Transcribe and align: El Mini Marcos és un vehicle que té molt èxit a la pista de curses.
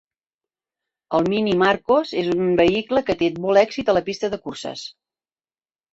El 1.17 1.27
Mini 1.33 1.53
Marcos 1.59 2.15
és 2.21 2.31
un 2.37 2.49
vehicle 2.61 3.05
que 3.11 3.19
té 3.23 3.31
molt 3.47 3.63
èxit 3.65 3.93
a 3.95 3.99
la 3.99 4.07
pista 4.09 4.31
de 4.35 4.41
curses. 4.47 4.87